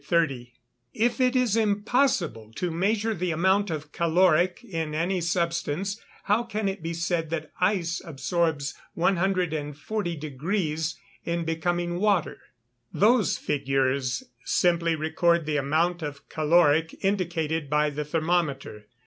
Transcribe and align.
If 0.95 1.21
it 1.21 1.35
is 1.35 1.55
impossible 1.55 2.51
to 2.55 2.71
measure 2.71 3.13
the 3.13 3.29
amount 3.29 3.69
of 3.69 3.91
caloric 3.91 4.63
in 4.63 4.95
any 4.95 5.21
substance, 5.21 6.01
how 6.23 6.41
can 6.41 6.67
it 6.67 6.81
be 6.81 6.91
said 6.91 7.29
that 7.29 7.51
ice 7.61 8.01
absorbs 8.03 8.73
140 8.95 10.15
deg. 10.15 10.41
in 11.23 11.45
becoming 11.45 11.99
water? 11.99 12.39
Those 12.91 13.37
figures 13.37 14.23
simply 14.43 14.95
record 14.95 15.45
the 15.45 15.57
amount 15.57 16.01
of 16.01 16.27
calorie 16.29 16.87
indicated 17.03 17.69
by 17.69 17.91
the 17.91 18.03
thermometer. 18.03 18.87